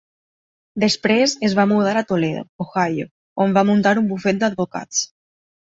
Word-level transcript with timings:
Després 0.83 1.35
es 1.51 1.55
va 1.61 1.67
mudar 1.73 1.93
a 2.01 2.05
Toledo, 2.13 2.43
Ohio, 2.67 3.09
on 3.47 3.55
va 3.61 3.67
muntar 3.73 3.95
un 4.05 4.13
bufet 4.15 4.43
d'advocats. 4.43 5.09